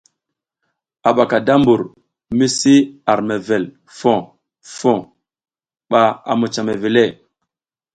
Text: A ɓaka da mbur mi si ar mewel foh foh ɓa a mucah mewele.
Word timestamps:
A 1.07 1.09
ɓaka 1.17 1.37
da 1.47 1.53
mbur 1.61 1.81
mi 2.37 2.45
si 2.57 2.75
ar 3.11 3.19
mewel 3.27 3.65
foh 3.97 4.21
foh 4.77 5.01
ɓa 5.89 6.01
a 6.29 6.33
mucah 6.39 6.65
mewele. 6.67 7.03